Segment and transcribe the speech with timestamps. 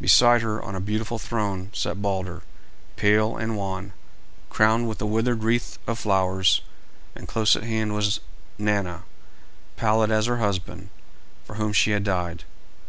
[0.00, 2.42] Beside her, on a beautiful throne, sat Balder,
[2.96, 3.92] pale and wan,
[4.50, 6.62] crowned with a withered wreath of flowers,
[7.14, 8.18] and close at hand was
[8.58, 9.04] Nanna,
[9.76, 10.88] pallid as her husband,
[11.44, 12.42] for whom she had died.